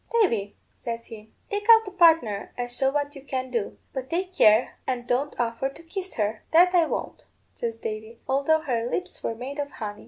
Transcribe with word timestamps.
'Davy,' 0.11 0.55
says 0.75 1.05
he, 1.05 1.29
'take 1.51 1.67
out 1.69 1.87
a 1.87 1.91
partner, 1.91 2.51
and 2.57 2.71
show 2.71 2.89
what 2.89 3.13
you 3.15 3.21
can 3.23 3.51
do, 3.51 3.77
but 3.93 4.09
take 4.09 4.33
care 4.33 4.79
and 4.87 5.05
don't 5.05 5.39
offer 5.39 5.69
to 5.69 5.83
kiss 5.83 6.15
her.' 6.15 6.41
'That 6.51 6.73
I 6.73 6.87
won't,' 6.87 7.25
says 7.53 7.77
Davy, 7.77 8.17
'although 8.27 8.61
her 8.61 8.89
lips 8.89 9.21
were 9.21 9.35
made 9.35 9.59
of 9.59 9.69
honey.' 9.69 9.99